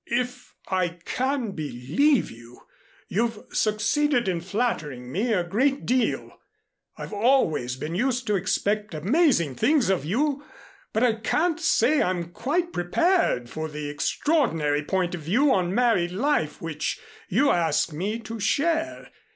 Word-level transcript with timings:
"If 0.07 0.55
I 0.67 0.97
can 1.05 1.51
believe 1.51 2.31
you, 2.31 2.61
you've 3.07 3.43
succeeded 3.51 4.27
in 4.27 4.41
flattering 4.41 5.11
me 5.11 5.31
a 5.31 5.43
great 5.43 5.85
deal. 5.85 6.39
I've 6.97 7.13
always 7.13 7.75
been 7.75 7.93
used 7.93 8.25
to 8.25 8.35
expect 8.35 8.95
amazing 8.95 9.53
things 9.53 9.91
of 9.91 10.03
you, 10.03 10.43
but 10.91 11.03
I 11.03 11.13
can't 11.13 11.59
say 11.59 12.01
I'm 12.01 12.31
quite 12.31 12.73
prepared 12.73 13.47
for 13.47 13.69
the 13.69 13.89
extraordinary 13.89 14.81
point 14.83 15.13
of 15.13 15.21
view 15.21 15.53
on 15.53 15.75
married 15.75 16.11
life 16.11 16.59
which 16.63 16.99
you 17.29 17.51
ask 17.51 17.93
me 17.93 18.17
to 18.21 18.39
share. 18.39 19.11